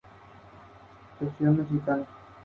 Fue 1.19 1.27
rodada 1.27 1.51
en 1.57 1.57
las 1.59 1.67
Islas 1.67 1.69
Eolias 1.69 1.99
en 1.99 2.03
Sicilia. 2.07 2.07